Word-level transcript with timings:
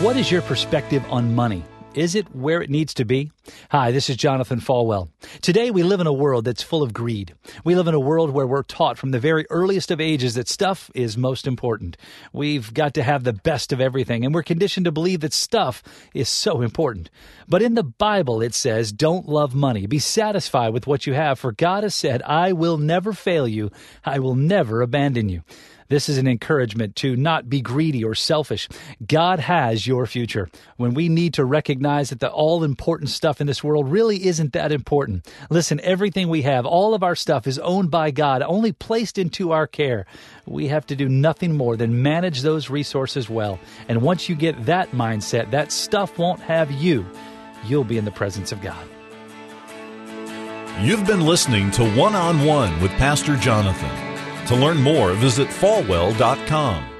What 0.00 0.16
is 0.16 0.30
your 0.30 0.42
perspective 0.42 1.04
on 1.10 1.34
money? 1.34 1.64
Is 1.92 2.14
it 2.14 2.32
where 2.32 2.62
it 2.62 2.70
needs 2.70 2.94
to 2.94 3.04
be? 3.04 3.32
Hi, 3.72 3.90
this 3.90 4.08
is 4.08 4.16
Jonathan 4.16 4.60
Falwell. 4.60 5.08
Today 5.42 5.72
we 5.72 5.82
live 5.82 5.98
in 5.98 6.06
a 6.06 6.12
world 6.12 6.44
that's 6.44 6.62
full 6.62 6.84
of 6.84 6.92
greed. 6.92 7.34
We 7.64 7.74
live 7.74 7.88
in 7.88 7.94
a 7.94 7.98
world 7.98 8.30
where 8.30 8.46
we're 8.46 8.62
taught 8.62 8.96
from 8.96 9.10
the 9.10 9.18
very 9.18 9.44
earliest 9.50 9.90
of 9.90 10.00
ages 10.00 10.36
that 10.36 10.46
stuff 10.46 10.88
is 10.94 11.18
most 11.18 11.48
important. 11.48 11.96
We've 12.32 12.72
got 12.72 12.94
to 12.94 13.02
have 13.02 13.24
the 13.24 13.32
best 13.32 13.72
of 13.72 13.80
everything, 13.80 14.24
and 14.24 14.32
we're 14.32 14.44
conditioned 14.44 14.84
to 14.84 14.92
believe 14.92 15.18
that 15.20 15.32
stuff 15.32 15.82
is 16.14 16.28
so 16.28 16.62
important. 16.62 17.10
But 17.48 17.62
in 17.62 17.74
the 17.74 17.82
Bible 17.82 18.40
it 18.40 18.54
says, 18.54 18.92
don't 18.92 19.28
love 19.28 19.52
money. 19.52 19.88
Be 19.88 19.98
satisfied 19.98 20.72
with 20.72 20.86
what 20.86 21.08
you 21.08 21.14
have, 21.14 21.40
for 21.40 21.50
God 21.50 21.82
has 21.82 21.96
said, 21.96 22.22
I 22.22 22.52
will 22.52 22.78
never 22.78 23.12
fail 23.12 23.48
you. 23.48 23.72
I 24.04 24.20
will 24.20 24.36
never 24.36 24.80
abandon 24.80 25.28
you. 25.28 25.42
This 25.88 26.10
is 26.10 26.18
an 26.18 26.28
encouragement 26.28 26.96
to 26.96 27.16
not 27.16 27.48
be 27.48 27.62
greedy 27.62 28.04
or 28.04 28.14
selfish. 28.14 28.68
God 29.06 29.38
has 29.40 29.86
your 29.86 30.06
future. 30.06 30.50
When 30.76 30.92
we 30.92 31.08
need 31.08 31.34
to 31.34 31.44
recognize 31.46 32.10
that 32.10 32.20
the 32.20 32.30
all 32.30 32.62
important 32.62 33.08
stuff 33.08 33.40
in 33.40 33.46
this 33.46 33.64
world 33.64 33.90
really 33.90 34.26
isn't 34.26 34.52
that 34.52 34.70
important. 34.70 35.26
Listen, 35.48 35.80
everything 35.82 36.28
we 36.28 36.42
have, 36.42 36.66
all 36.66 36.94
of 36.94 37.02
our 37.02 37.14
stuff 37.14 37.46
is 37.46 37.58
owned 37.60 37.90
by 37.90 38.10
God, 38.10 38.42
only 38.42 38.72
placed 38.72 39.16
into 39.16 39.52
our 39.52 39.66
care. 39.66 40.04
We 40.44 40.68
have 40.68 40.86
to 40.88 40.96
do 40.96 41.08
nothing 41.08 41.56
more 41.56 41.76
than 41.76 42.02
manage 42.02 42.42
those 42.42 42.68
resources 42.68 43.30
well. 43.30 43.58
And 43.88 44.02
once 44.02 44.28
you 44.28 44.34
get 44.34 44.66
that 44.66 44.92
mindset, 44.92 45.50
that 45.52 45.72
stuff 45.72 46.18
won't 46.18 46.40
have 46.40 46.70
you. 46.70 47.06
You'll 47.64 47.84
be 47.84 47.96
in 47.96 48.04
the 48.04 48.10
presence 48.10 48.52
of 48.52 48.60
God. 48.60 48.86
You've 50.80 51.06
been 51.06 51.26
listening 51.26 51.70
to 51.72 51.90
One 51.92 52.14
on 52.14 52.44
One 52.44 52.80
with 52.80 52.92
Pastor 52.92 53.36
Jonathan. 53.36 54.07
To 54.48 54.54
learn 54.54 54.78
more, 54.78 55.12
visit 55.12 55.48
falwell.com. 55.48 56.97